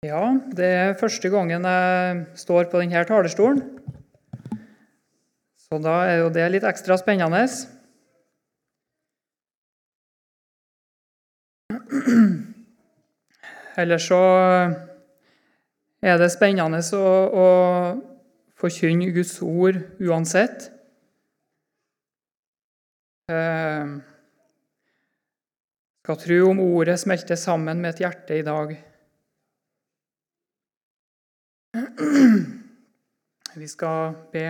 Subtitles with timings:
[0.00, 3.58] Ja, det er første gangen jeg står på denne talerstolen.
[5.60, 7.42] Så da er jo det litt ekstra spennende.
[13.76, 14.22] Ellers så
[16.00, 17.46] er det spennende å, å
[18.56, 20.72] forkynne Guds ord uansett.
[23.28, 24.00] Jeg
[26.00, 28.80] skal tro om ordet smelter sammen med et hjerte i dag.
[33.60, 34.44] Vi skal be.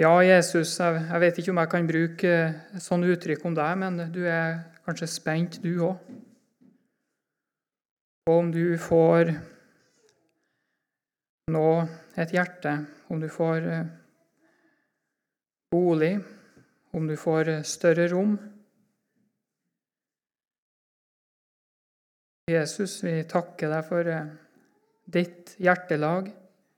[0.00, 2.36] Ja, Jesus, jeg vet ikke om jeg kan bruke
[2.82, 6.00] sånne uttrykk om deg, men du er kanskje spent, du òg.
[8.26, 9.30] Og om du får
[11.54, 11.68] nå
[12.16, 12.72] et hjerte,
[13.12, 13.92] om du får eh,
[15.70, 16.14] bolig,
[16.96, 18.38] om du får større rom.
[22.44, 24.32] Jesus, vi takker deg for eh,
[25.08, 26.28] ditt hjertelag.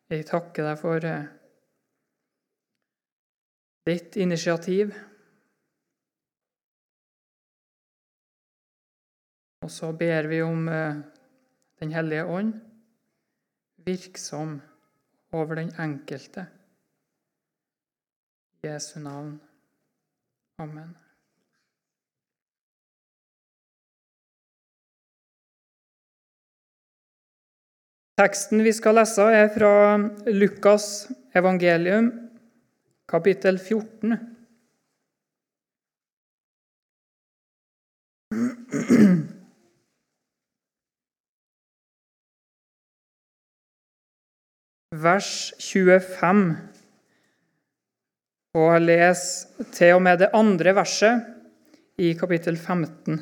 [0.06, 1.24] Vi takker deg for eh,
[3.90, 4.94] ditt initiativ.
[9.66, 11.02] Og så ber vi om eh,
[11.76, 12.54] Den hellige ånd,
[13.84, 14.54] virksom
[15.36, 16.46] over den enkelte.
[18.62, 19.34] I Jesu navn.
[20.58, 20.94] Amen.
[28.16, 29.70] Teksten vi skal lese, er fra
[30.32, 31.04] Lukas
[31.36, 32.06] evangelium,
[33.04, 34.16] kapittel 14.
[44.96, 45.30] Vers
[45.60, 46.42] 25.
[48.56, 53.20] Og jeg leser til og med det andre verset i kapittel 15.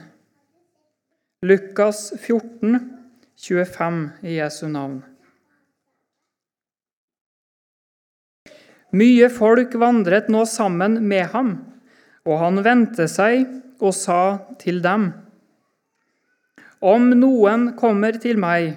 [1.50, 2.78] Lukas 14,
[3.40, 5.02] 25 i Jesu navn.
[8.94, 11.56] Mye folk vandret nå sammen med ham,
[12.22, 13.48] og han vendte seg
[13.82, 15.10] og sa til dem.:
[16.78, 18.76] Om noen kommer til meg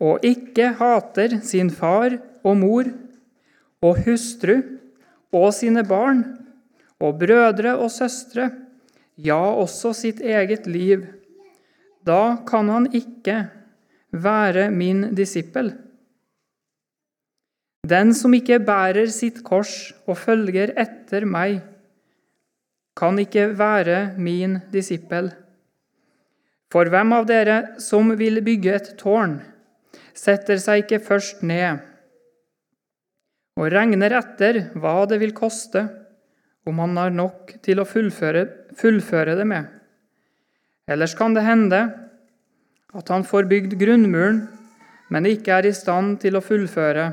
[0.00, 2.88] og ikke hater sin far og mor
[3.84, 4.56] og hustru
[5.30, 6.24] og sine barn
[7.00, 8.50] og brødre og søstre,
[9.16, 11.06] ja, også sitt eget liv,
[12.04, 13.44] da kan han ikke
[14.12, 15.72] være min disippel.
[17.90, 21.60] Den som ikke bærer sitt kors og følger etter meg,
[22.98, 25.30] kan ikke være min disippel.
[26.70, 29.38] For hvem av dere som vil bygge et tårn,
[30.14, 31.86] setter seg ikke først ned
[33.60, 35.82] og regner etter hva det vil koste,
[36.68, 38.44] om han har nok til å fullføre,
[38.78, 39.66] fullføre det med.
[40.90, 41.80] Ellers kan det hende
[42.96, 44.44] at han får bygd grunnmuren,
[45.10, 47.06] men ikke er i stand til å fullføre.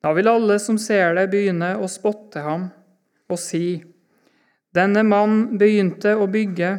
[0.00, 2.70] Da vil alle som ser det, begynne å spotte ham
[3.30, 3.82] og si:"
[4.74, 6.70] Denne mann begynte å bygge,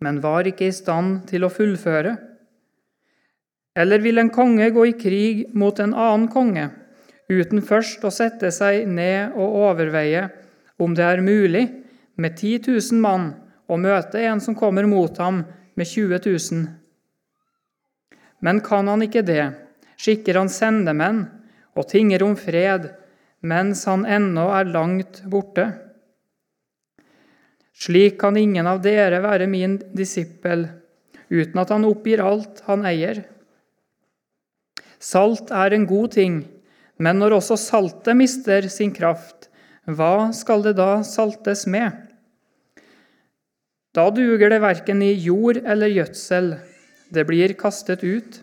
[0.00, 2.14] men var ikke i stand til å fullføre.
[3.76, 6.70] Eller vil en konge gå i krig mot en annen konge,
[7.28, 10.30] uten først å sette seg ned og overveie
[10.80, 11.66] om det er mulig
[12.16, 13.28] med 10 000 mann
[13.68, 15.44] å møte en som kommer mot ham
[15.76, 16.77] med 20 000.
[18.44, 19.50] Men kan han ikke det,
[19.98, 21.24] skikker han sendemenn
[21.78, 22.90] og tinger om fred
[23.46, 25.68] mens han ennå er langt borte.
[27.78, 30.66] Slik kan ingen av dere være min disippel
[31.30, 33.22] uten at han oppgir alt han eier.
[34.98, 36.40] Salt er en god ting,
[36.98, 39.46] men når også saltet mister sin kraft,
[39.86, 41.94] hva skal det da saltes med?
[43.94, 46.56] Da duger det verken i jord eller gjødsel,
[47.08, 48.42] det blir kastet ut.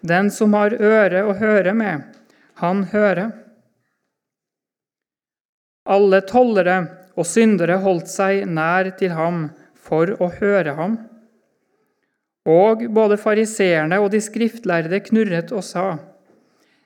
[0.00, 2.02] Den som har øre å høre med,
[2.58, 3.30] han hører.
[5.86, 6.76] Alle tollere
[7.18, 9.44] og syndere holdt seg nær til ham
[9.78, 10.96] for å høre ham.
[12.48, 15.98] Og både fariseerne og de skriftlærde knurret og sa:"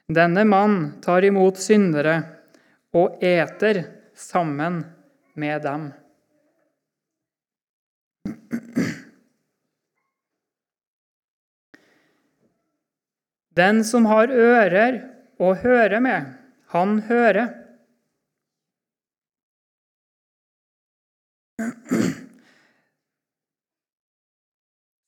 [0.07, 2.21] Denne mann tar imot syndere
[2.95, 3.85] og eter
[4.15, 4.85] sammen
[5.35, 5.89] med dem.
[13.57, 14.99] Den som har ører
[15.41, 16.35] å høre med,
[16.75, 17.55] han hører.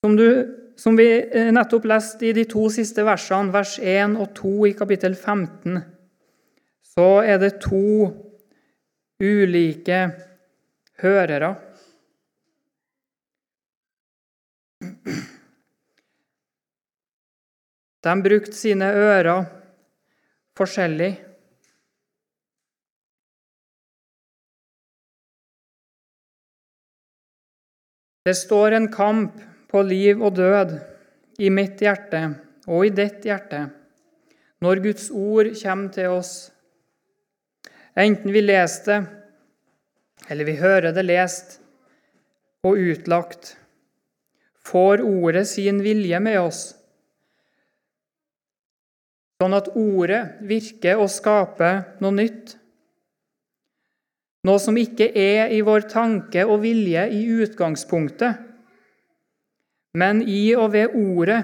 [0.04, 0.28] Som, du,
[0.80, 1.10] som, vi
[1.52, 5.82] nettopp leste i de to siste versene, vers 1 og 2 i kapittel 15,
[6.94, 8.08] så er det to
[9.20, 10.00] ulike
[11.02, 11.52] hørere.
[18.08, 19.44] De brukte sine ører
[20.56, 21.10] forskjellig.
[28.24, 29.36] Det står en kamp
[29.68, 30.78] på liv og død
[31.40, 32.22] i mitt hjerte
[32.68, 33.66] og i ditt hjerte
[34.64, 36.32] når Guds ord kommer til oss.
[37.98, 38.98] Enten vi leser det,
[40.28, 41.58] eller vi hører det lest
[42.66, 43.54] og utlagt,
[44.66, 46.77] får ordet sin vilje med oss,
[49.38, 52.56] sånn at ordet virker og skaper noe nytt.
[54.48, 58.44] Noe som ikke er i vår tanke og vilje i utgangspunktet.
[59.98, 61.40] Men i og ved ordet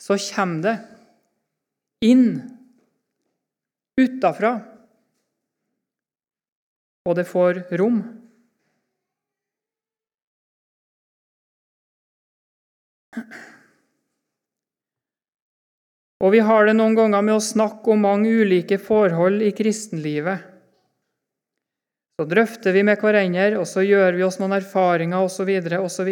[0.00, 0.76] så kommer det
[2.08, 2.28] inn
[3.98, 4.52] utafra,
[7.08, 7.98] og det får rom.
[16.18, 20.46] Og vi har det noen ganger med å snakke om mange ulike forhold i kristenlivet.
[22.18, 25.52] Så drøfter vi med hverandre, og så gjør vi oss noen erfaringer osv.
[25.78, 26.10] osv.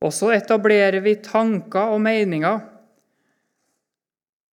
[0.00, 2.58] Og så etablerer vi tanker og meninger,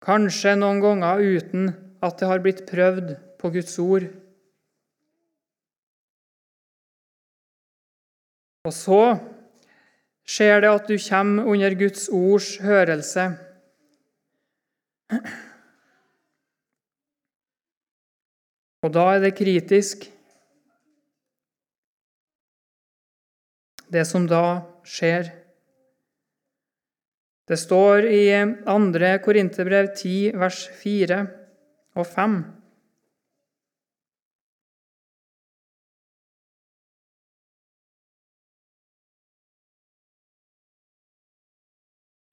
[0.06, 1.72] kanskje noen ganger uten
[2.06, 4.06] at det har blitt prøvd på Guds ord.
[8.68, 9.02] Og så
[10.28, 13.30] skjer det at du kommer under Guds ords hørelse.
[18.84, 20.04] Og da er det kritisk,
[23.88, 25.32] det som da skjer.
[27.48, 28.24] Det står i
[28.68, 29.12] 2.
[29.24, 31.22] Korinterbrev 10, vers 4
[31.96, 32.36] og 5.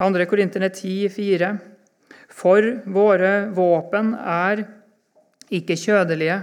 [0.03, 1.74] Andre Korinterne 10, 4.
[2.35, 4.65] For våre våpen er
[5.53, 6.41] ikke kjødelige,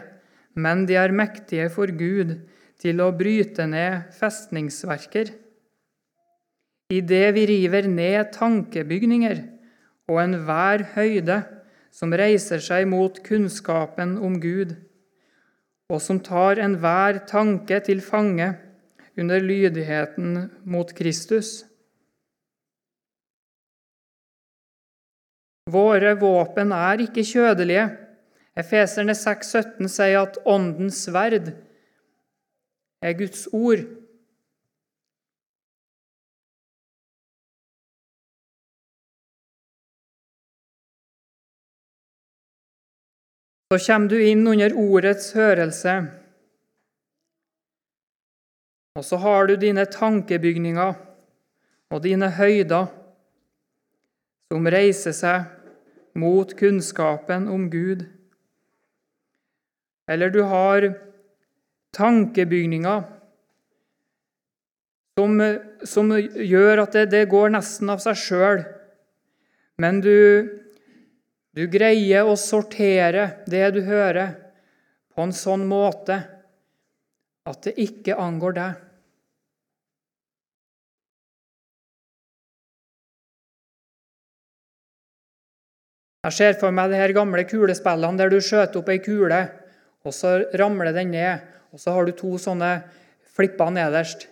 [0.56, 2.34] men de er mektige for Gud
[2.80, 5.34] til å bryte ned festningsverker.
[6.92, 9.42] Idet vi river ned tankebygninger
[10.10, 11.38] og enhver høyde
[11.92, 14.74] som reiser seg mot kunnskapen om Gud,
[15.92, 18.48] og som tar enhver tanke til fange
[19.20, 21.62] under lydigheten mot Kristus.
[25.70, 27.84] Våre våpen er ikke kjødelige,
[28.58, 31.52] Efeserne 6,17 sier at åndens sverd
[33.00, 33.86] er Guds ord.
[43.72, 45.94] Så kommer du inn under ordets hørelse,
[49.00, 50.98] og så har du dine tankebygninger
[51.88, 52.90] og dine høyder
[54.52, 55.48] som reiser seg
[56.20, 58.04] mot kunnskapen om Gud.
[60.12, 60.90] Eller du har
[61.96, 63.06] tankebygninger
[65.16, 65.40] som,
[65.88, 68.62] som gjør at det, det, går nesten av seg sjøl.
[69.80, 70.20] Men du,
[71.56, 74.36] du greier å sortere det du hører,
[75.12, 76.20] på en sånn måte
[77.48, 78.88] at det ikke angår deg.
[86.22, 89.40] Jeg ser for meg de her gamle kulespillene der du skjøter opp ei kule
[90.06, 91.42] og så ramler den ned,
[91.74, 92.70] og så har du to sånne
[93.34, 94.26] flipper nederst.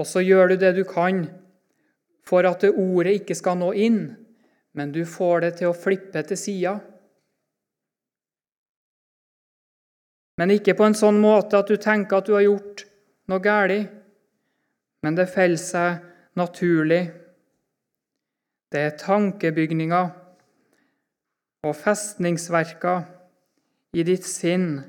[0.00, 1.26] Og så gjør du det du kan
[2.26, 4.00] for at det ordet ikke skal nå inn,
[4.72, 6.76] men du får det til å flippe til sida.
[10.40, 12.86] Men ikke på en sånn måte at du tenker at du har gjort
[13.28, 14.01] noe galt,
[15.02, 16.02] men det faller seg
[16.38, 17.02] naturlig
[18.72, 20.08] det er tankebygninger
[21.62, 23.02] og festningsverker
[23.92, 24.80] i ditt sinn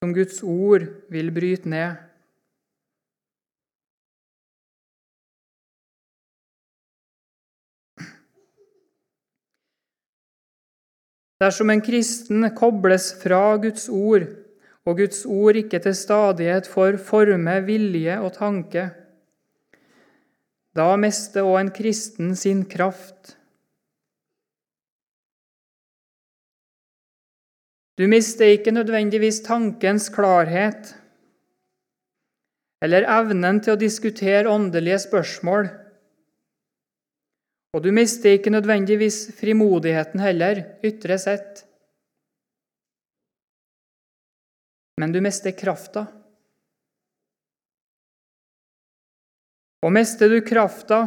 [0.00, 2.00] som Guds ord vil bryte ned.
[11.44, 14.24] Dersom en kristen kobles fra Guds ord,
[14.84, 18.90] og Guds ord ikke til stadighet får forme vilje og tanke,
[20.74, 23.36] da mister òg en kristen sin kraft.
[27.94, 30.96] Du mister ikke nødvendigvis tankens klarhet
[32.82, 35.70] eller evnen til å diskutere åndelige spørsmål.
[37.74, 41.64] Og du mister ikke nødvendigvis frimodigheten heller, ytre sett.
[45.00, 46.06] Men du mister krafta.
[49.84, 51.02] Og mister du krafta,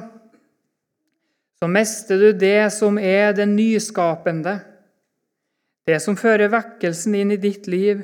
[1.57, 4.59] så mister du det som er det nyskapende,
[5.87, 8.03] det som fører vekkelsen inn i ditt liv,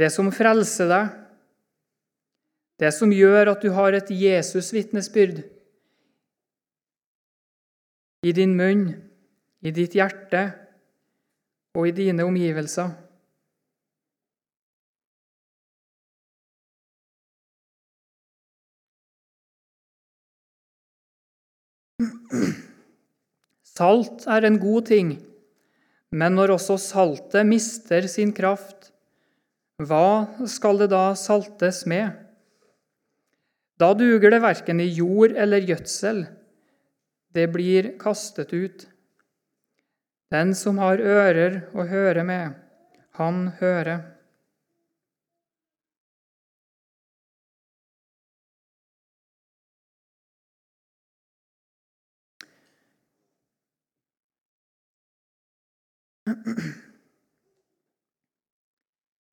[0.00, 1.12] det som frelser deg,
[2.80, 5.44] det som gjør at du har et Jesus-vitnesbyrd
[8.26, 8.88] i din munn,
[9.60, 10.42] i ditt hjerte
[11.76, 12.90] og i dine omgivelser.
[23.66, 25.14] Salt er en god ting,
[26.10, 28.90] men når også saltet mister sin kraft,
[29.80, 32.12] hva skal det da saltes med?
[33.80, 36.26] Da duger det verken i jord eller gjødsel,
[37.32, 38.84] det blir kastet ut.
[40.30, 42.58] Den som har ører å høre med,
[43.16, 44.09] han hører.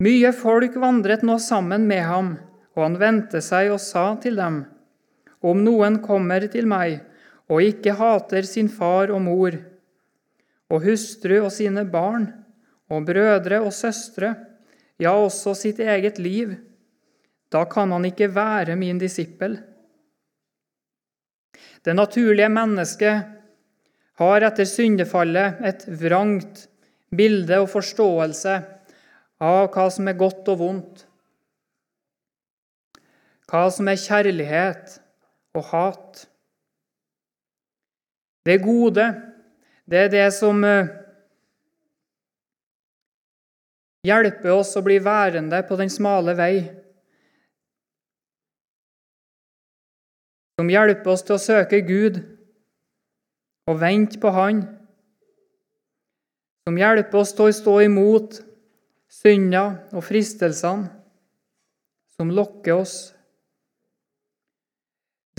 [0.03, 2.35] Mye folk vandret nå sammen med ham,
[2.77, 4.65] og han vendte seg og sa til dem,
[5.41, 6.99] Om noen kommer til meg
[7.47, 9.55] og ikke hater sin far og mor,
[10.67, 12.27] og hustru og sine barn,
[12.91, 14.33] og brødre og søstre,
[14.99, 16.55] ja, også sitt eget liv,
[17.51, 19.57] da kan han ikke være min disippel.
[21.83, 23.27] Det naturlige mennesket
[24.19, 26.65] har etter syndefallet et vrangt
[27.15, 28.55] bilde og forståelse
[29.43, 31.03] av hva som er godt og vondt,
[33.47, 34.97] hva som er kjærlighet
[35.55, 36.25] og hat.
[38.47, 39.05] Det gode,
[39.87, 40.89] det er det som eh,
[44.07, 46.53] hjelper oss å bli værende på den smale vei.
[50.57, 52.23] Som hjelper oss til å søke Gud
[53.67, 54.63] og vente på Han
[56.67, 58.41] som hjelper oss til å stå imot
[59.07, 60.89] synder og fristelsene
[62.11, 62.95] som lokker oss.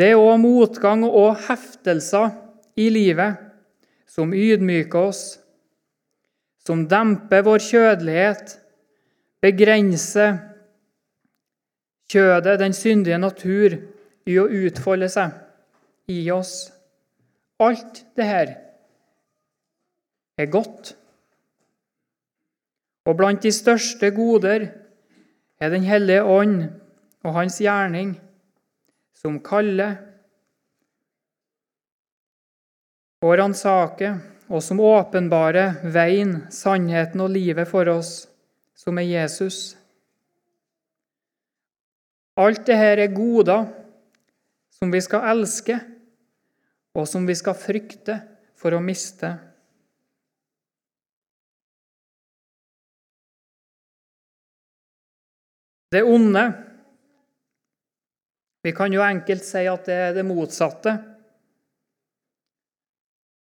[0.01, 2.31] Det er òg motgang og heftelser
[2.81, 3.43] i livet
[4.09, 5.21] som ydmyker oss,
[6.65, 8.55] som demper vår kjødelighet,
[9.45, 10.39] begrenser
[12.09, 13.77] kjødet, den syndige natur,
[14.25, 15.37] i å utfolde seg
[16.09, 16.71] i oss.
[17.61, 18.55] Alt det her
[20.41, 20.95] er godt.
[23.09, 24.69] Og blant de største goder
[25.59, 26.69] er Den hellige ånd
[27.25, 28.13] og hans gjerning,
[29.17, 29.97] som kaller
[33.25, 38.29] og ransaker, og som åpenbarer veien, sannheten og livet for oss,
[38.79, 39.75] som er Jesus.
[42.39, 43.67] Alt dette er goder
[44.79, 45.81] som vi skal elske,
[46.95, 48.21] og som vi skal frykte
[48.59, 49.35] for å miste.
[55.93, 56.45] Det onde
[58.65, 60.99] Vi kan jo enkelt si at det er det motsatte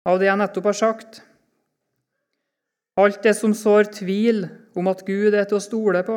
[0.09, 1.19] av det jeg nettopp har sagt.
[2.99, 4.47] Alt det som sår tvil
[4.79, 6.17] om at Gud er til å stole på,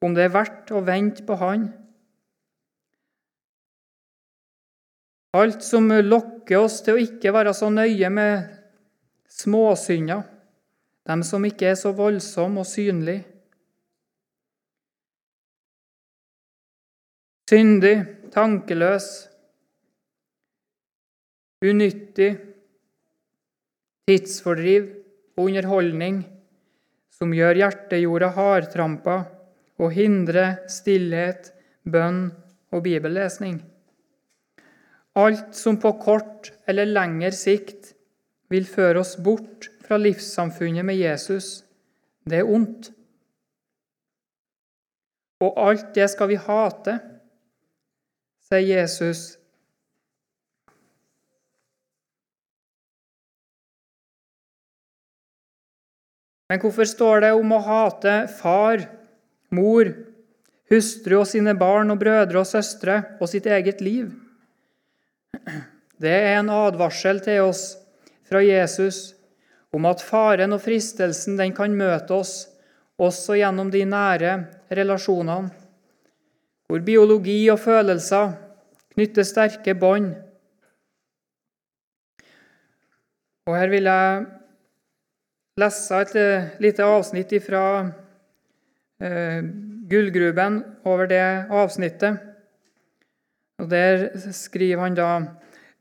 [0.00, 1.68] om det er verdt å vente på Han.
[5.36, 8.48] Alt som lokker oss til å ikke være så nøye med
[9.30, 10.24] småsynder,
[11.06, 13.29] dem som ikke er så voldsomme og synlige.
[17.50, 19.06] Syndig, tankeløs,
[21.66, 22.28] unyttig,
[24.06, 24.84] tidsfordriv
[25.34, 26.20] og underholdning
[27.16, 29.16] som gjør hjertejorda hardtrampa
[29.82, 31.50] og hindrer stillhet,
[31.82, 32.28] bønn
[32.70, 33.58] og bibellesning.
[35.18, 37.96] Alt som på kort eller lengre sikt
[38.54, 41.64] vil føre oss bort fra livssamfunnet med Jesus,
[42.22, 42.92] det er ondt.
[45.42, 47.00] Og alt det skal vi hate
[48.50, 49.36] sier Jesus.
[56.50, 58.82] Men hvorfor står det om å hate far,
[59.54, 59.92] mor,
[60.70, 64.10] hustru og sine barn og brødre og søstre og sitt eget liv?
[66.00, 67.76] Det er en advarsel til oss
[68.26, 69.12] fra Jesus
[69.70, 72.34] om at faren og fristelsen den kan møte oss
[72.98, 74.32] også gjennom de nære
[74.74, 75.59] relasjonene
[76.70, 78.36] hvor biologi og følelser
[78.94, 80.12] knytter sterke bånd.
[83.50, 84.20] Og Her vil jeg
[85.58, 86.14] lese et
[86.62, 87.64] lite avsnitt fra
[89.02, 89.40] eh,
[89.90, 92.20] Gullgruben over det avsnittet.
[93.58, 95.10] Og Der skriver han da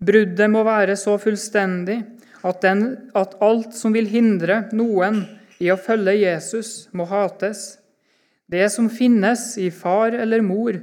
[0.02, 2.00] bruddet må være så fullstendig
[2.42, 5.22] at, den, at alt som vil hindre noen
[5.62, 7.78] i å følge Jesus, må hates.
[8.50, 10.80] Det som finnes i far eller mor,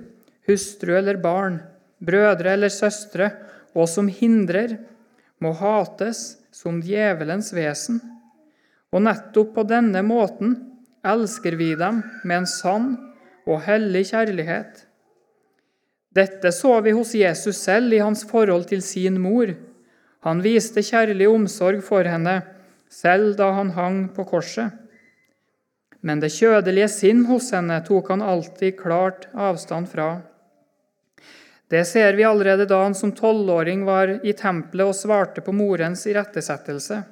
[0.47, 1.59] hustru eller barn,
[1.99, 3.33] brødre eller søstre,
[3.75, 4.77] og som hindrer,
[5.43, 7.99] må hates som djevelens vesen.
[8.95, 10.55] Og nettopp på denne måten
[11.07, 12.89] elsker vi dem med en sann
[13.47, 14.87] og hellig kjærlighet.
[16.17, 19.51] Dette så vi hos Jesus selv i hans forhold til sin mor.
[20.25, 22.41] Han viste kjærlig omsorg for henne,
[22.89, 24.71] selv da han hang på korset.
[26.01, 30.11] Men det kjødelige sinn hos henne tok han alltid klart avstand fra.
[31.69, 36.05] Det ser vi allerede da han som tolvåring var i tempelet og svarte på morens
[36.07, 37.03] irettesettelse.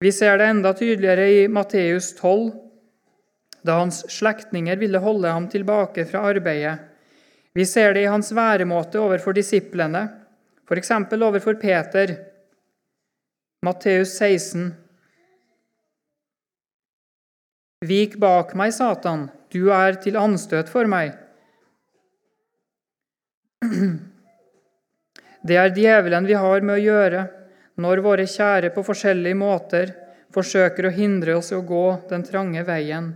[0.00, 2.50] Vi ser det enda tydeligere i Matteus 12,
[3.62, 6.78] da hans slektninger ville holde ham tilbake fra arbeidet.
[7.52, 10.06] Vi ser det i hans væremåte overfor disiplene,
[10.64, 10.90] f.eks.
[11.20, 12.14] overfor Peter.
[13.60, 14.70] Matteus 16,
[17.84, 21.10] Vik bak meg, Satan, du er til anstøt for meg.
[25.44, 27.26] Det er djevelen vi har med å gjøre
[27.84, 29.92] når våre kjære på forskjellige måter
[30.32, 33.12] forsøker å hindre oss i å gå den trange veien.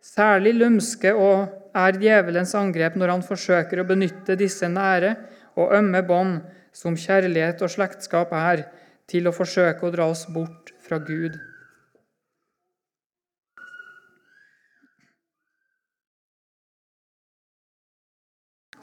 [0.00, 5.12] Særlig lumske og er djevelens angrep når han forsøker å benytte disse nære
[5.60, 6.40] og ømme bånd,
[6.72, 8.64] som kjærlighet og slektskap er,
[9.10, 11.38] til å forsøke å dra oss bort fra Gud.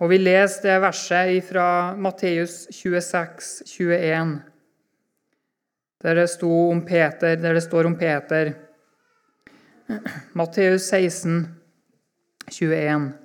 [0.04, 4.34] Og vi leser det verset fra Matteus 26, 21,
[6.04, 6.28] der det,
[6.88, 8.52] Peter, der det står om Peter.
[10.36, 11.46] Matteus 16,
[12.52, 13.23] 21.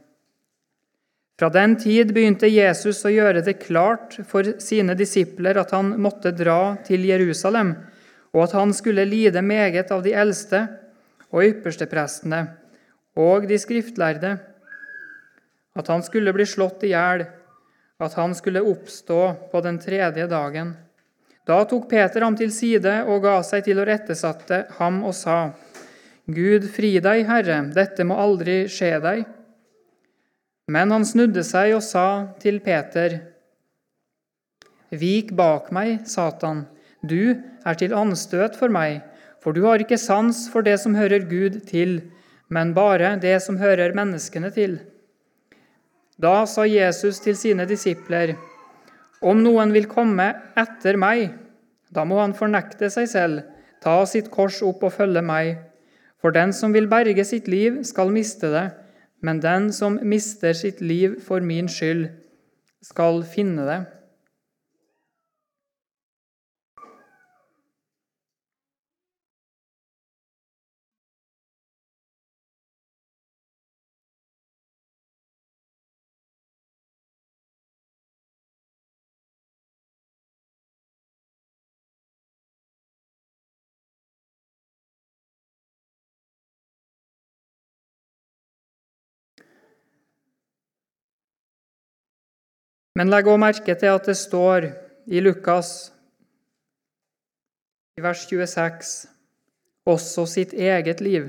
[1.39, 6.33] Fra den tid begynte Jesus å gjøre det klart for sine disipler at han måtte
[6.35, 7.77] dra til Jerusalem,
[8.35, 10.65] og at han skulle lide meget av de eldste
[11.31, 12.43] og yppersteprestene
[13.19, 14.35] og de skriftlærde
[15.79, 17.25] at han skulle bli slått i hjel,
[18.03, 19.23] at han skulle oppstå
[19.53, 20.75] på den tredje dagen.
[21.47, 25.55] Da tok Peter ham til side og ga seg til å rettesette ham og sa:"
[26.29, 29.23] Gud fri deg, Herre, dette må aldri skje deg.
[30.69, 32.07] Men han snudde seg og sa
[32.43, 33.21] til Peter:"
[34.89, 36.63] Vik bak meg, Satan,
[37.05, 39.03] du er til anstøt for meg,
[39.45, 41.99] for du har ikke sans for det som hører Gud til,
[42.49, 44.79] men bare det som hører menneskene til.
[46.19, 48.35] Da sa Jesus til sine disipler.:
[49.21, 51.37] Om noen vil komme etter meg,
[51.93, 53.45] da må han fornekte seg selv,
[53.85, 55.57] ta sitt kors opp og følge meg.
[56.21, 58.67] For den som vil berge sitt liv, skal miste det,
[59.21, 62.09] men den som mister sitt liv for min skyld,
[62.83, 63.79] skal finne det.
[92.99, 94.65] Men legg òg merke til at det står
[95.07, 95.69] i Lukas
[97.95, 99.07] i vers 26
[99.87, 101.29] også sitt eget liv.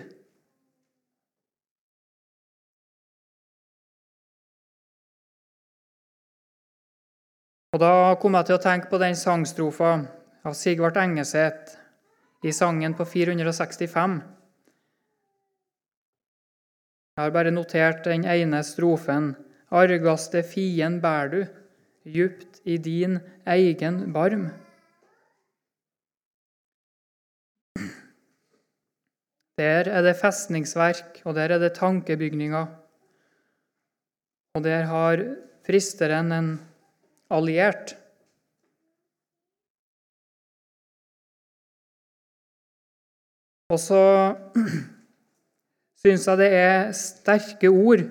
[7.73, 9.91] Og Da kom jeg til å tenke på den sangstrofa
[10.41, 11.77] av Sigvart Engeseth
[12.41, 14.17] i sangen på 465.
[17.13, 19.35] Jeg har bare notert den ene strofen.
[19.69, 21.43] Argaste fien bær du,
[22.13, 24.49] djupt i din egen barm.
[29.59, 32.65] Der er det festningsverk, og der er det tankebygninger.
[34.55, 35.23] Og der har
[35.67, 36.53] fristeren en
[37.29, 37.97] alliert.
[43.69, 44.03] Og så
[46.01, 48.07] syns jeg det er sterke ord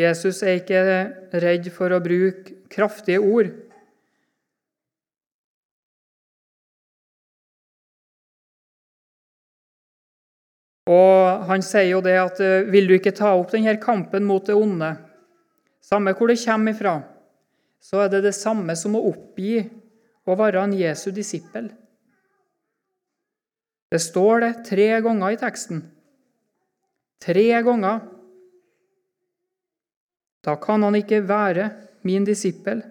[0.00, 0.80] Jesus er ikke
[1.42, 3.50] redd for å bruke kraftige ord.
[10.88, 14.44] Og Han sier jo det at eh, 'vil du ikke ta opp denne kampen mot
[14.46, 14.96] det onde',
[15.82, 17.02] samme hvor det kommer ifra,
[17.80, 19.62] så er det det samme som å oppgi
[20.26, 21.70] å være en Jesu disippel.
[23.90, 25.82] Det står det tre ganger i teksten.
[27.20, 28.00] Tre ganger.
[30.42, 31.70] Da kan han ikke være
[32.02, 32.82] min disippel.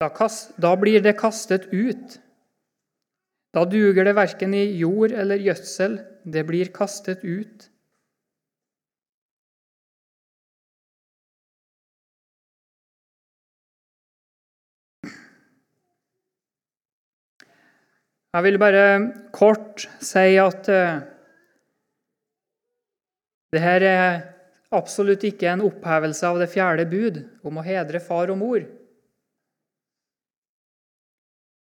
[0.00, 2.20] Da, kast, da blir det kastet ut.
[3.52, 7.69] Da duger det verken i jord eller gjødsel, det blir kastet ut.
[18.30, 18.82] Jeg vil bare
[19.34, 21.00] kort si at uh,
[23.50, 24.20] det her er
[24.70, 28.62] absolutt ikke en opphevelse av det fjerde bud om å hedre far og mor.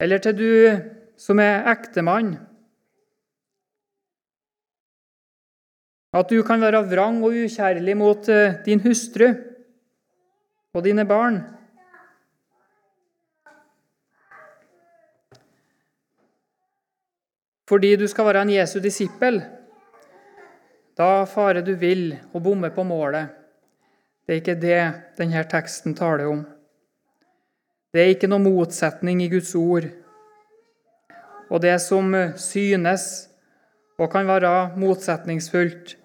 [0.01, 0.53] Eller til du
[1.21, 2.33] som er ektemann.
[6.17, 9.29] At du kan være vrang og ukjærlig mot eh, din hustru
[10.75, 11.45] og dine barn.
[17.71, 19.39] Fordi du skal være en Jesu disippel.
[20.99, 23.31] Da farer du vill og bommer på målet.
[24.27, 24.81] Det er ikke det
[25.19, 26.43] denne teksten taler om.
[27.95, 29.87] Det er ikke noe motsetning i Guds ord.
[31.51, 33.07] Og det som synes
[34.01, 35.97] og kan være motsetningsfullt,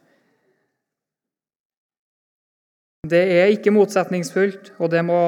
[3.05, 5.21] det er ikke motsetningsfullt, og må,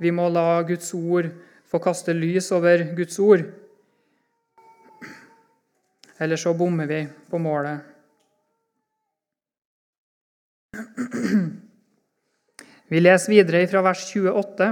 [0.00, 1.28] vi må la Guds ord
[1.68, 3.44] få kaste lys over Guds ord.
[6.18, 7.78] Ellers så bommer vi på målet.
[12.88, 14.68] Vi leser videre fra vers 28.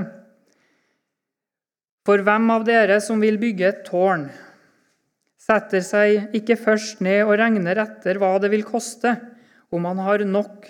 [2.08, 4.30] For hvem av dere som vil bygge et tårn,
[5.36, 9.12] setter seg ikke først ned og regner etter hva det vil koste,
[9.68, 10.64] om han har nok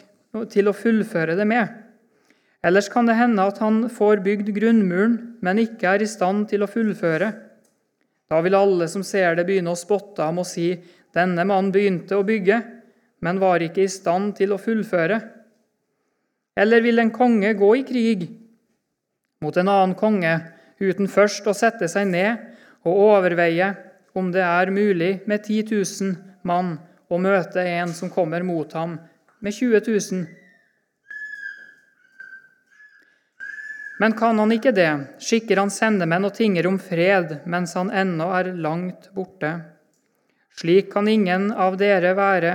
[0.51, 1.71] til å fullføre det med.
[2.67, 6.65] Ellers kan det hende at han får bygd grunnmuren, men ikke er i stand til
[6.65, 7.31] å fullføre.
[8.31, 10.75] Da vil alle som ser det, begynne å spotte ham og si:"
[11.17, 12.59] Denne mannen begynte å bygge,
[13.25, 15.17] men var ikke i stand til å fullføre.
[16.57, 18.27] Eller vil en konge gå i krig
[19.41, 20.35] mot en annen konge
[20.81, 22.43] uten først å sette seg ned
[22.85, 23.71] og overveie
[24.17, 26.15] om det er mulig med 10 000
[26.49, 26.77] mann
[27.09, 28.99] å møte en som kommer mot ham
[29.41, 30.27] med 20 000.
[33.99, 34.91] Men kan han ikke det,
[35.25, 39.55] skikker han sendemenn og tinger om fred mens han ennå er langt borte.
[40.57, 42.53] Slik kan ingen av dere være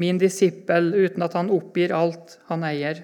[0.00, 3.02] min disippel uten at han oppgir alt han eier.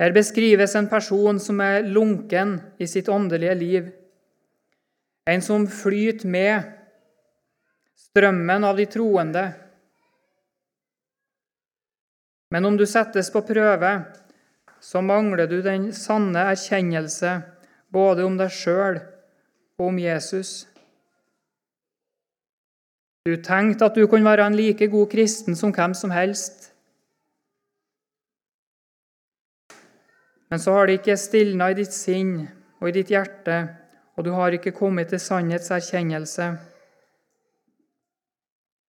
[0.00, 3.90] Her beskrives en person som er lunken i sitt åndelige liv.
[5.30, 6.72] En som flyter med
[8.08, 9.44] strømmen av de troende.
[12.54, 13.90] Men om du settes på prøve,
[14.78, 17.32] så mangler du den sanne erkjennelse
[17.90, 19.00] både om deg sjøl
[19.80, 20.52] og om Jesus.
[23.26, 26.68] Du tenkte at du kunne være en like god kristen som hvem som helst.
[30.46, 32.36] Men så har det ikke stilna i ditt sinn
[32.78, 33.58] og i ditt hjerte,
[34.14, 36.52] og du har ikke kommet til sannhetserkjennelse.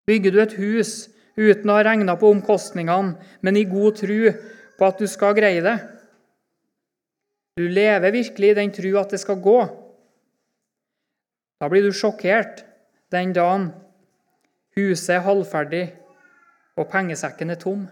[0.06, 0.94] Bygger du et hus
[1.36, 4.30] uten å ha regna på omkostningene, men i god tru
[4.76, 5.76] på at du skal greie det?
[7.56, 9.58] Du lever virkelig i den tru at det skal gå.
[11.60, 12.64] Da blir du sjokkert
[13.12, 13.70] den dagen
[14.76, 15.86] huset er halvferdig
[16.76, 17.86] og pengesekken er tom.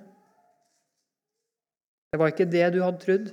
[2.12, 3.33] Det var ikke det du hadde trodd.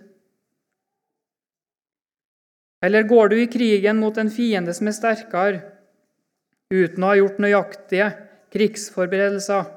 [2.82, 5.60] Eller går du i krigen mot en fiende som er sterkere,
[6.72, 8.08] uten å ha gjort nøyaktige
[8.56, 9.68] krigsforberedelser,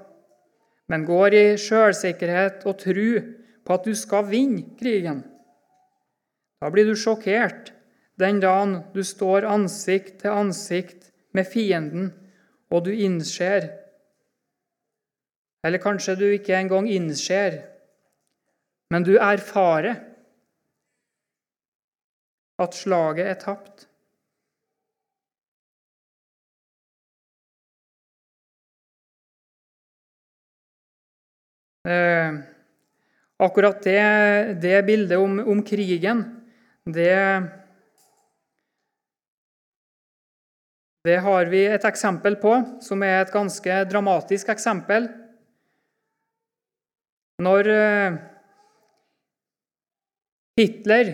[0.89, 3.21] men går i sjølsikkerhet og tru
[3.65, 5.23] på at du skal vinne krigen?
[6.61, 7.73] Da blir du sjokkert
[8.21, 12.13] den dagen du står ansikt til ansikt med fienden,
[12.71, 13.71] og du innser
[15.65, 17.63] Eller kanskje du ikke engang innser,
[18.93, 19.95] men du erfarer
[22.61, 23.87] at slaget er tapt.
[31.85, 32.39] Eh,
[33.37, 34.01] akkurat det,
[34.63, 36.25] det bildet om, om, krigen,
[36.85, 37.45] det
[41.05, 45.11] Det har vi et eksempel på, som er et ganske dramatisk eksempel.
[47.45, 48.17] Når eh,
[50.57, 51.11] Hitler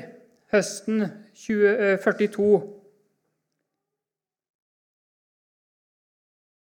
[0.55, 2.53] høsten 2042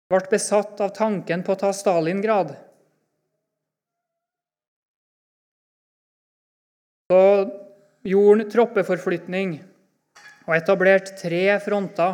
[0.10, 2.56] ble besatt av tanken på å ta Stalingrad.
[7.12, 7.24] Så
[8.08, 9.58] gjorde han troppeforflytning
[10.48, 12.14] og etablerte tre fronter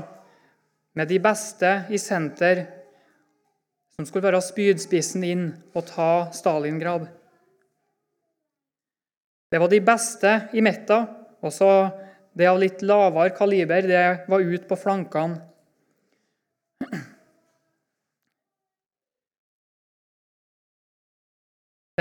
[0.98, 2.64] med de beste i senter,
[3.94, 5.44] som skulle være spydspissen inn
[5.78, 7.06] og ta Stalingrad.
[9.54, 10.98] Det var de beste i Metta,
[11.46, 11.70] og så
[12.34, 15.44] det av litt lavere kaliber, det var ut på flankene.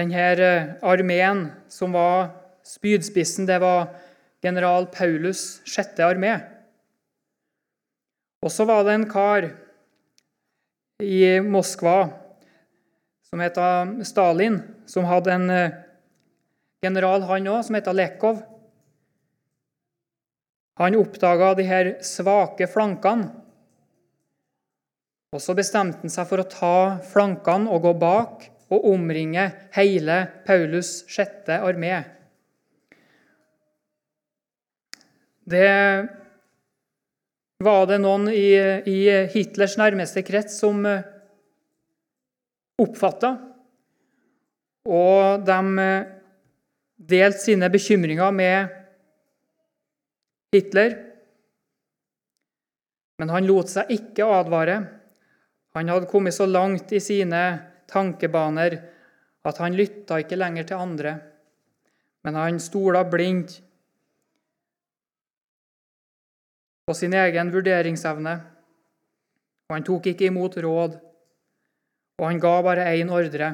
[0.00, 3.94] Denne eh, armeen som var spydspissen, det var
[4.42, 6.34] general Paulus' sjette armé.
[8.44, 9.48] Og så var det en kar
[11.02, 11.98] i Moskva
[13.26, 13.58] som het
[14.06, 15.74] Stalin, som hadde en eh,
[16.84, 18.42] general, han òg, som het Lekov.
[20.78, 23.32] Han oppdaga de her svake flankene.
[25.34, 30.20] Og så bestemte han seg for å ta flankene og gå bak og omringe hele
[30.46, 32.04] Paulus' sjette armé.
[35.46, 36.08] Det
[37.62, 38.50] var det noen i,
[38.90, 38.98] i
[39.32, 41.04] Hitlers nærmeste krets som eh,
[42.82, 43.30] oppfatta.
[44.90, 46.08] Og de eh,
[46.96, 48.74] delte sine bekymringer med
[50.54, 50.98] Hitler.
[53.22, 54.76] Men han lot seg ikke advare.
[55.76, 57.42] Han hadde kommet så langt i sine
[57.90, 58.78] tankebaner
[59.46, 61.12] at han lytta ikke lenger til andre,
[62.26, 63.60] men han stola blindt
[66.86, 68.34] på sin egen vurderingsevne.
[69.66, 70.94] Og han tok ikke imot råd,
[72.20, 73.50] og han ga bare én ordre.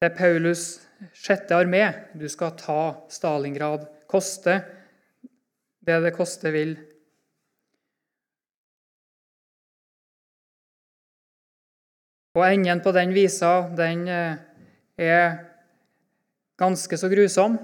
[0.00, 0.80] Det er Paulus'
[1.12, 1.84] sjette armé.
[2.16, 2.80] Du skal ta
[3.12, 3.84] Stalingrad.
[4.08, 4.60] Koste
[5.86, 6.74] det det koste vil.
[12.36, 14.36] Og enden på den visa, den eh,
[14.98, 15.38] er
[16.60, 17.56] ganske så grusom.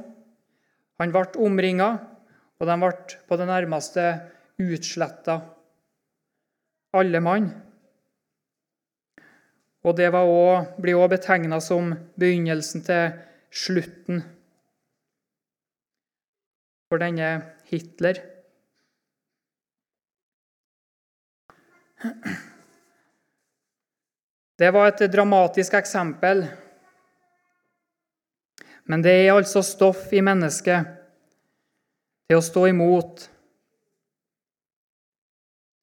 [1.01, 1.90] Han ble omringa
[2.62, 4.03] og de ble på det nærmeste
[4.62, 5.40] utsletta,
[6.94, 7.48] alle mann.
[9.83, 13.16] Og det også, blir òg betegna som begynnelsen til
[13.51, 14.22] slutten
[16.87, 17.33] for denne
[17.66, 18.22] Hitler.
[24.62, 26.46] Det var et dramatisk eksempel,
[28.87, 31.02] men det er altså stoff i mennesket
[32.33, 33.27] til å stå imot,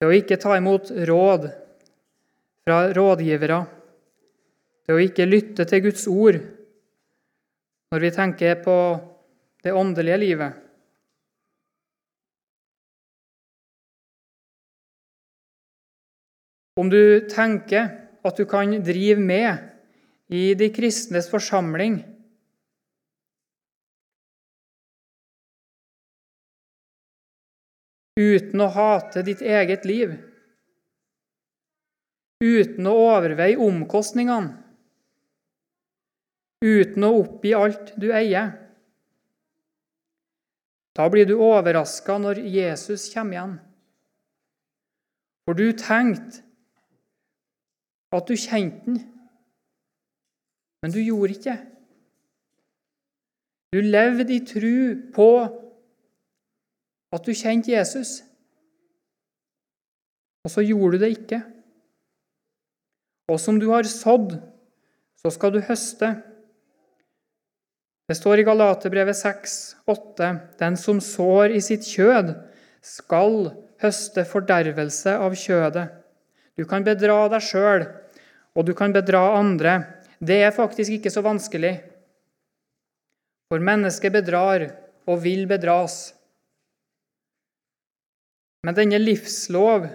[0.01, 1.43] til å ikke ta imot råd
[2.65, 3.59] fra rådgivere,
[4.81, 6.39] til å ikke lytte til Guds ord
[7.93, 8.79] når vi tenker på
[9.61, 10.57] det åndelige livet.
[16.81, 17.91] Om du tenker
[18.25, 22.01] at du kan drive med i de kristnes forsamling
[28.19, 30.15] uten å hate ditt eget liv,
[32.43, 34.57] uten å overveie omkostningene,
[36.59, 38.51] uten å oppgi alt du eier.
[40.99, 43.55] Da blir du overraska når Jesus kommer igjen.
[45.47, 46.43] For du tenkte
[48.11, 48.99] at du kjente den,
[50.83, 51.55] men du gjorde ikke.
[53.71, 54.75] Du levde i tru
[55.13, 55.29] på
[57.15, 58.19] at du kjente Jesus,
[60.45, 61.41] og så gjorde du det ikke.
[63.29, 64.37] Og som du har sådd,
[65.19, 66.13] så skal du høste.
[68.09, 72.31] Det står i Galaterbrevet 6, 8, Den som sår i sitt kjød,
[72.81, 73.51] skal
[73.83, 75.89] høste fordervelse av kjødet.
[76.57, 77.85] Du kan bedra deg sjøl,
[78.57, 79.75] og du kan bedra andre.
[80.19, 81.77] Det er faktisk ikke så vanskelig.
[83.49, 84.65] For mennesket bedrar
[85.09, 86.15] og vil bedras.
[88.67, 89.87] Men denne livslov,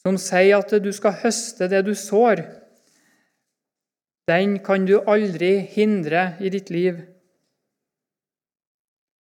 [0.00, 2.44] som sier at du skal høste det du sår,
[4.30, 7.00] den kan du aldri hindre i ditt liv.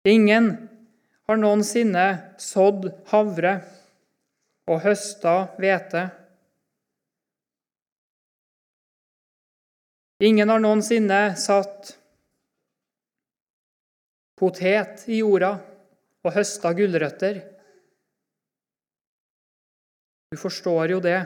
[0.08, 0.48] Ingen
[1.28, 2.08] har noensinne
[2.40, 3.58] sådd havre
[4.72, 6.08] og høsta hvete.
[10.24, 11.98] Ingen har noensinne satt
[14.40, 15.58] potet i jorda
[16.24, 17.42] og høsta gulrøtter.
[20.34, 21.26] Du forstår jo det.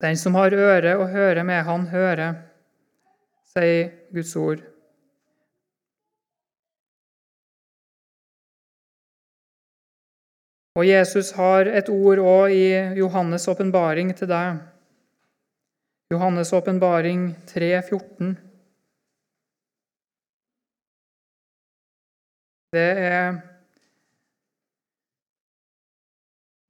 [0.00, 2.38] Den som har øre å høre med, han hører,
[3.52, 4.62] sier Guds ord.
[10.80, 14.62] Og Jesus har et ord òg i Johannes' åpenbaring til deg.
[16.14, 18.32] Johannes' åpenbaring 3,14.
[22.72, 23.38] Det er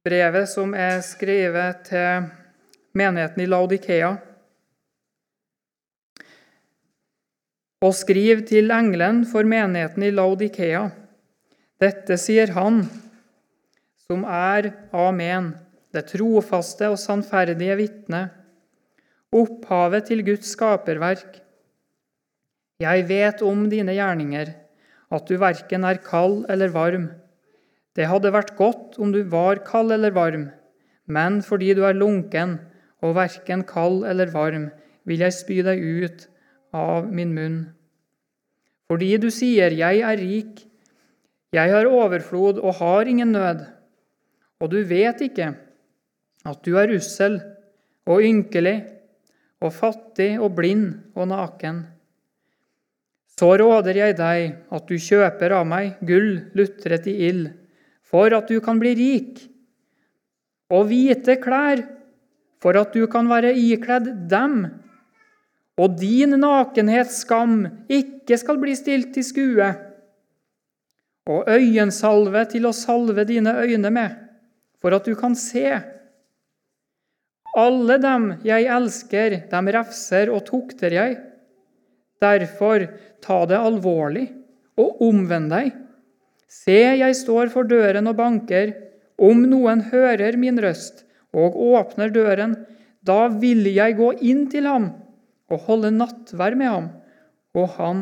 [0.07, 2.29] brevet som er skrevet til
[2.97, 4.13] menigheten i Laudikea.
[7.85, 10.87] Og skriv til engelen for menigheten i Laudikea.
[11.77, 12.81] Dette sier han,
[14.07, 15.51] som er Amen,
[15.93, 18.23] det trofaste og sannferdige vitne,
[19.35, 21.37] opphavet til Guds skaperverk.
[22.81, 24.53] Jeg vet om dine gjerninger,
[25.13, 27.07] at du verken er kald eller varm.
[27.97, 30.49] Det hadde vært godt om du var kald eller varm,
[31.09, 32.59] men fordi du er lunken
[33.01, 34.69] og verken kald eller varm,
[35.07, 36.27] vil jeg spy deg ut
[36.77, 37.57] av min munn.
[38.87, 40.67] Fordi du sier, 'Jeg er rik,
[41.51, 43.65] jeg har overflod og har ingen nød',
[44.59, 45.55] og du vet ikke
[46.45, 47.41] at du er ussel
[48.05, 48.85] og ynkelig
[49.61, 51.85] og fattig og blind og naken.
[53.37, 57.49] Så råder jeg deg at du kjøper av meg gull lutret i ild,
[58.07, 59.41] for at du kan bli rik,
[60.71, 61.83] og hvite klær
[62.63, 64.61] for at du kan være ikledd dem,
[65.77, 67.59] og din nakenhetsskam
[67.93, 69.67] ikke skal bli stilt til skue,
[71.27, 74.15] og øyensalve til å salve dine øyne med,
[74.79, 75.67] for at du kan se.
[77.57, 81.17] Alle dem jeg elsker, dem refser og tukter jeg.
[82.21, 82.87] Derfor,
[83.21, 84.27] ta det alvorlig
[84.79, 85.73] og omvend deg.
[86.47, 88.73] Se, jeg står for døren og banker.
[89.17, 91.03] Om noen hører min røst
[91.35, 92.55] og åpner døren,
[93.03, 94.91] da vil jeg gå inn til ham
[95.51, 96.87] og holde nattverd med ham,
[97.55, 98.01] og han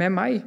[0.00, 0.40] med meg.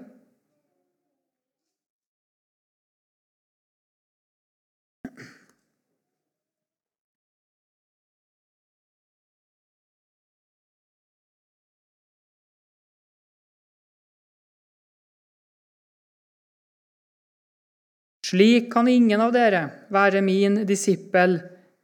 [18.23, 21.41] Slik kan ingen av dere være min disippel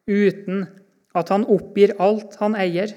[0.07, 0.63] uten
[1.17, 2.93] at han oppgir alt han eier.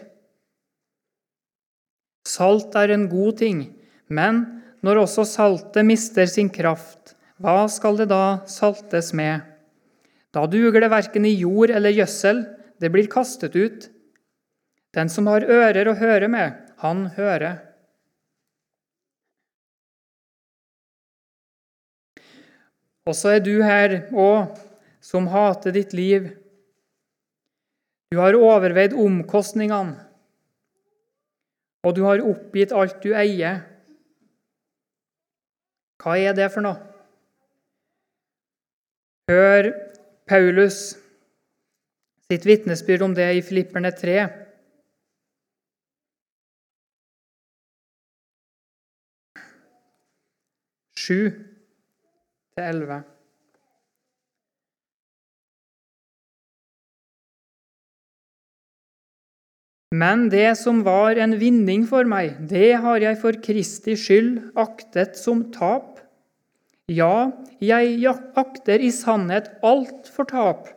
[2.28, 3.64] Salt er en god ting,
[4.06, 4.44] men
[4.86, 9.42] når også saltet mister sin kraft, hva skal det da saltes med?
[10.32, 12.44] Da duger det verken i jord eller gjødsel,
[12.78, 13.90] det blir kastet ut.
[14.94, 17.58] Den som har ører å høre med, han hører.
[23.06, 24.54] Og så er du her òg,
[25.02, 26.30] som hater ditt liv
[28.12, 29.94] du har overveid omkostningene,
[31.82, 33.62] og du har oppgitt alt du eier.
[36.02, 36.76] Hva er det for noe?
[39.32, 39.70] Hør
[40.28, 40.82] Paulus
[42.28, 44.18] sitt vitnesbyrd om det i Filipperne 3.
[51.00, 51.51] Sju
[52.56, 53.00] til elleve.
[59.92, 65.18] Men det som var en vinning for meg, det har jeg for Kristi skyld aktet
[65.20, 66.00] som tap.
[66.88, 70.70] Ja, jeg akter i sannhet alt for tap,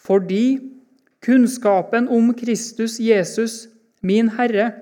[0.00, 0.72] fordi
[1.24, 3.68] kunnskapen om Kristus Jesus,
[4.00, 4.72] min Herre,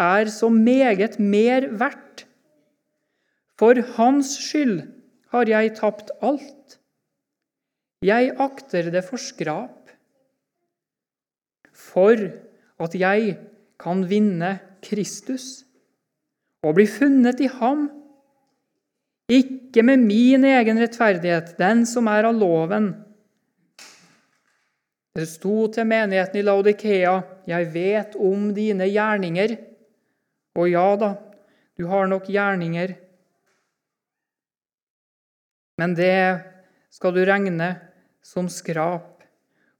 [0.00, 2.24] er så meget mer verdt.
[3.60, 4.93] For Hans skyld
[5.34, 6.78] har jeg tapt alt.
[8.04, 9.90] Jeg akter det for skrap.
[11.74, 12.20] For
[12.84, 13.36] at jeg
[13.80, 15.64] kan vinne Kristus
[16.64, 17.88] og bli funnet i ham,
[19.32, 22.92] ikke med min egen rettferdighet, den som er av loven.
[25.14, 29.56] Det sto til menigheten i Laudikea, 'Jeg vet om dine gjerninger.'
[30.56, 31.14] Og ja da,
[31.78, 32.94] du har nok gjerninger,
[35.80, 36.40] men det
[36.94, 37.74] skal du regne
[38.24, 39.22] som skrap.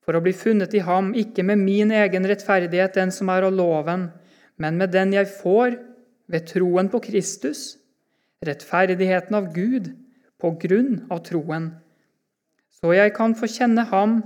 [0.05, 3.55] For å bli funnet i ham, ikke med min egen rettferdighet, den som er av
[3.57, 4.11] loven,
[4.61, 5.79] men med den jeg får
[6.31, 7.79] ved troen på Kristus,
[8.45, 9.95] rettferdigheten av Gud
[10.41, 11.73] på grunn av troen,
[12.69, 14.19] så jeg kan få kjenne ham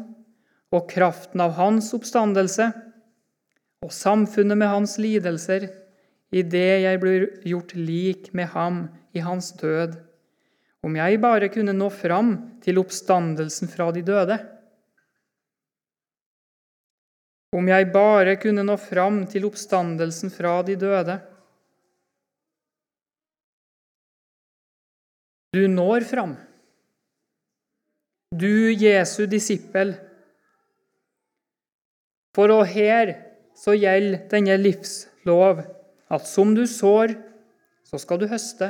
[0.75, 2.73] og kraften av hans oppstandelse
[3.85, 5.69] og samfunnet med hans lidelser,
[6.35, 8.81] i det jeg blir gjort lik med ham
[9.17, 9.95] i hans død,
[10.87, 14.39] om jeg bare kunne nå fram til oppstandelsen fra de døde.
[17.57, 21.19] Om jeg bare kunne nå fram til oppstandelsen fra de døde.
[25.57, 26.37] Du når fram.
[28.31, 29.95] du Jesu disippel.
[32.37, 33.15] For og her
[33.57, 35.65] så gjelder denne livslov,
[36.13, 37.17] at som du sår,
[37.83, 38.69] så skal du høste.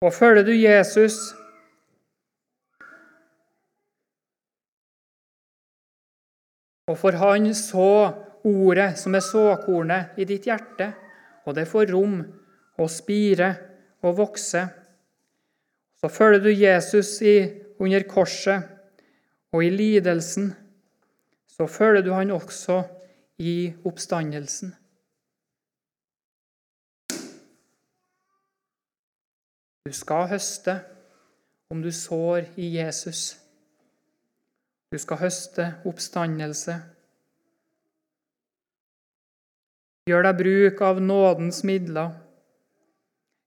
[0.00, 1.34] Og følger du Jesus
[6.88, 8.12] Og for han så
[8.48, 10.86] ordet som er såkornet i ditt hjerte,
[11.44, 12.22] og det får rom
[12.78, 13.50] og spire
[14.06, 14.62] og vokse.
[16.00, 17.36] Så følger du Jesus i,
[17.78, 18.62] under korset
[19.52, 20.54] og i lidelsen.
[21.46, 22.82] Så følger du han også
[23.38, 24.72] i oppstandelsen.
[29.88, 30.74] Du skal høste
[31.72, 33.38] om du sår i Jesus.
[34.92, 36.74] Du skal høste oppstandelse.
[40.12, 42.10] Gjør deg bruk av nådens midler,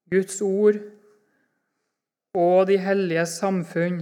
[0.09, 0.81] Guds ord
[2.41, 4.01] og de hellige samfunn.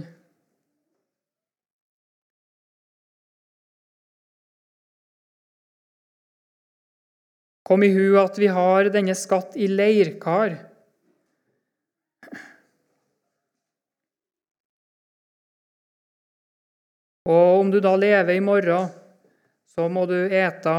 [7.68, 10.69] Kom i hu at vi har denne skatt i leirkar
[17.30, 18.90] Og om du da lever i morgen,
[19.70, 20.76] så må du ete.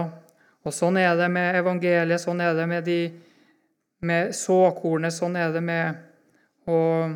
[0.65, 2.99] Og sånn er det med evangeliet, sånn er det med, de,
[4.05, 6.07] med såkornet, sånn er det med
[6.69, 7.15] og,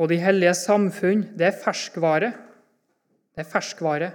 [0.00, 1.24] og de hellige samfunn.
[1.38, 2.32] Det er ferskvare.
[3.30, 4.10] Det er ferskvare.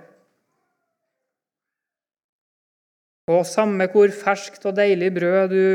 [3.32, 5.66] Og samme hvor ferskt og deilig brød du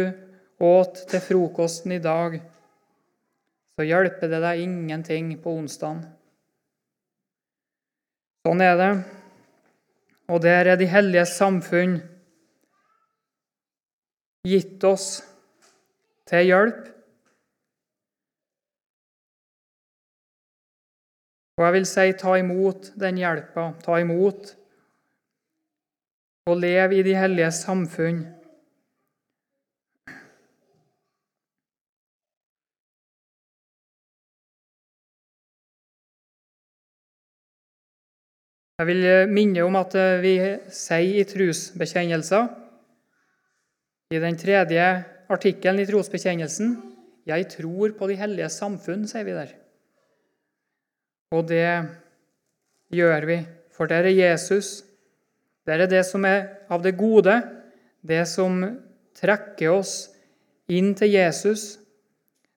[0.63, 2.37] åt til frokosten i dag,
[3.75, 6.05] så hjelper det deg ingenting på onsdagen.
[8.47, 8.93] Sånn er det.
[10.33, 11.99] Og der er de hellige samfunn
[14.49, 15.21] gitt oss
[16.31, 16.87] til hjelp.
[21.61, 24.55] Og jeg vil si ta imot den hjelpa, ta imot
[26.49, 28.23] og leve i de hellige samfunn.
[38.81, 40.35] Jeg vil eh, minne om at eh, vi
[40.73, 42.47] sier i trosbekjennelser,
[44.09, 44.85] i den tredje
[45.29, 46.71] artikkelen i trosbekjennelsen,
[47.29, 49.51] 'Jeg tror på de hellige samfunn', sier vi der.
[51.37, 51.67] Og det
[52.89, 53.37] gjør vi,
[53.71, 54.83] for der er Jesus.
[55.67, 57.37] Der er det som er av det gode,
[58.01, 58.65] det som
[59.15, 60.09] trekker oss
[60.73, 61.77] inn til Jesus,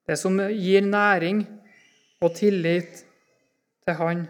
[0.07, 1.43] det som gir næring
[2.23, 3.03] og tillit
[3.83, 4.23] til Han.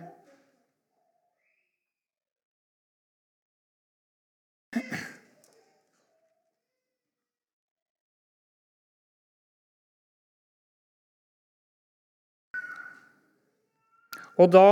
[14.41, 14.69] Og da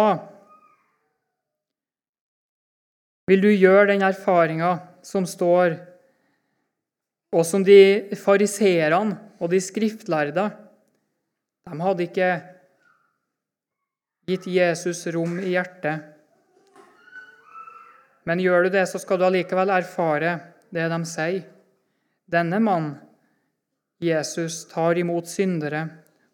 [3.29, 4.73] vil du gjøre den erfaringa
[5.05, 5.77] som står,
[7.31, 10.49] og som de fariseerne og de skriftlærde
[11.61, 12.31] De hadde ikke
[14.27, 16.07] gitt Jesus rom i hjertet.
[18.27, 20.33] Men gjør du det, så skal du allikevel erfare
[20.73, 21.45] det de sier.
[22.31, 22.93] Denne mann,
[24.01, 25.83] Jesus, tar imot syndere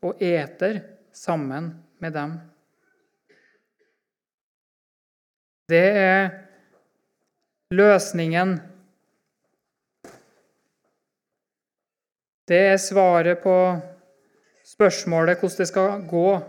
[0.05, 0.81] og eter
[1.15, 2.37] sammen med dem.
[5.69, 6.29] Det er
[7.71, 8.57] løsningen.
[12.47, 13.55] Det er svaret på
[14.65, 16.39] spørsmålet hvordan det skal gå,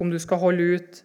[0.00, 1.04] om du skal holde ut.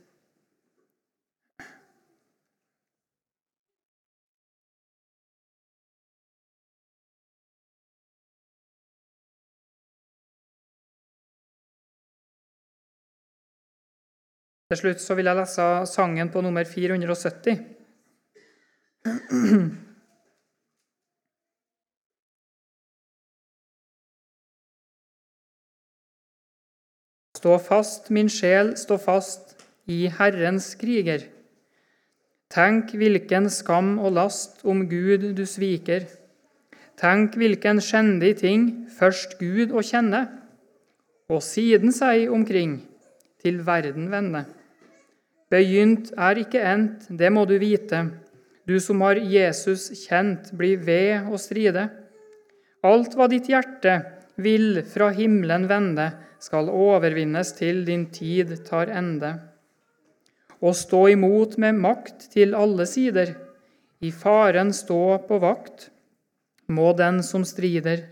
[14.73, 17.59] Til slutt så vil jeg lese sangen på nummer 470.
[27.37, 29.53] Stå fast, min sjel, stå fast
[29.85, 31.29] i Herrens kriger.
[32.49, 36.09] Tenk hvilken skam og last om Gud du sviker.
[36.97, 40.25] Tenk hvilken skjendig ting først Gud å kjenne,
[41.29, 42.81] og siden seg omkring
[43.43, 44.62] til verden vende.
[45.53, 47.99] Begynt er ikke endt, det må du vite.
[48.65, 51.89] Du som har Jesus kjent, blir ved å stride.
[52.83, 53.99] Alt hva ditt hjerte
[54.41, 56.09] vil fra himmelen vende,
[56.41, 59.35] skal overvinnes til din tid tar ende.
[60.59, 63.35] Å stå imot med makt til alle sider,
[64.03, 65.89] i faren stå på vakt,
[66.67, 68.07] må den som strider.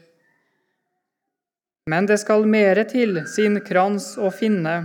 [1.89, 4.75] Men det skal mere til sin krans å finne,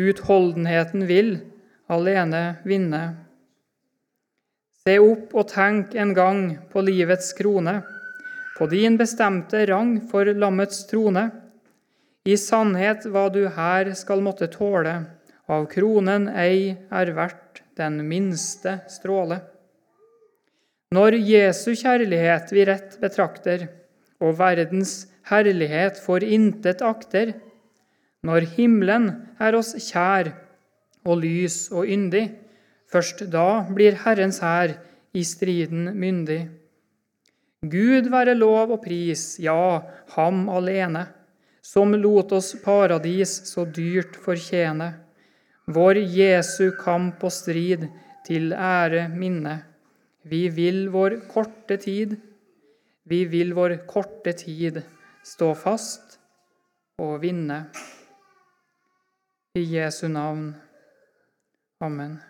[0.00, 1.34] utholdenheten vil
[1.90, 3.02] alene vinne.
[4.80, 7.80] Se opp og tenk en gang på livets krone,
[8.56, 11.28] på din bestemte rang for lammets trone.
[12.28, 14.94] I sannhet hva du her skal måtte tåle,
[15.50, 19.40] av kronen ei er verdt den minste stråle.
[20.94, 23.68] Når Jesu kjærlighet vi rett betrakter,
[24.20, 27.32] og verdens herlighet for intet akter,
[28.26, 29.08] når himmelen
[29.40, 30.32] er oss kjær
[31.06, 32.26] og lys og yndig,
[32.90, 34.74] først da blir Herrens hær
[35.16, 36.42] i striden myndig.
[37.60, 39.80] Gud være lov og pris, ja,
[40.14, 41.06] ham alene,
[41.60, 44.94] som lot oss paradis så dyrt fortjene,
[45.70, 47.84] vår Jesu kamp og strid
[48.26, 49.58] til ære minne.
[50.24, 52.16] Vi vil vår korte tid,
[53.04, 54.80] vi vil vår korte tid
[55.24, 56.18] stå fast
[57.00, 57.62] og vinne.
[59.58, 60.52] I Jesu navn.
[61.80, 62.29] Amen.